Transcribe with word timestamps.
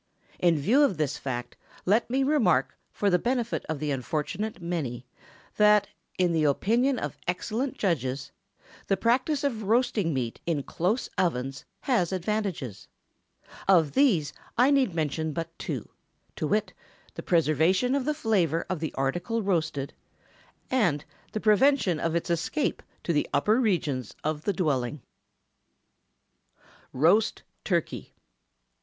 In 0.39 0.57
view 0.57 0.81
of 0.81 0.97
this 0.97 1.19
fact, 1.19 1.57
let 1.85 2.09
me 2.09 2.23
remark, 2.23 2.75
for 2.91 3.11
the 3.11 3.19
benefit 3.19 3.63
of 3.69 3.77
the 3.77 3.91
unfortunate 3.91 4.59
many, 4.59 5.05
that, 5.57 5.89
in 6.17 6.31
the 6.31 6.43
opinion 6.43 6.97
of 6.97 7.19
excellent 7.27 7.77
judges, 7.77 8.31
the 8.87 8.97
practice 8.97 9.43
of 9.43 9.61
roasting 9.61 10.11
meat 10.11 10.39
in 10.47 10.63
close 10.63 11.07
ovens 11.19 11.65
has 11.81 12.11
advantages. 12.11 12.87
Of 13.67 13.91
these 13.91 14.33
I 14.57 14.71
need 14.71 14.95
mention 14.95 15.33
but 15.33 15.51
two, 15.59 15.87
to 16.35 16.47
wit, 16.47 16.73
the 17.13 17.21
preservation 17.21 17.93
of 17.93 18.05
the 18.05 18.15
flavor 18.15 18.65
of 18.71 18.79
the 18.79 18.95
article 18.95 19.43
roasted, 19.43 19.93
and 20.71 21.05
the 21.31 21.39
prevention 21.39 21.99
of 21.99 22.15
its 22.15 22.31
escape 22.31 22.81
to 23.03 23.13
the 23.13 23.29
upper 23.35 23.61
regions 23.61 24.15
of 24.23 24.45
the 24.45 24.53
dwelling. 24.53 25.03
ROAST 26.91 27.43
TURKEY. 27.63 28.15